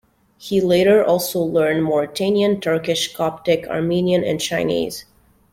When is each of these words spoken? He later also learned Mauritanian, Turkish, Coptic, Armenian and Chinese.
He 0.39 0.61
later 0.61 1.03
also 1.03 1.41
learned 1.43 1.83
Mauritanian, 1.83 2.59
Turkish, 2.59 3.13
Coptic, 3.13 3.67
Armenian 3.67 4.23
and 4.23 4.41
Chinese. 4.41 5.05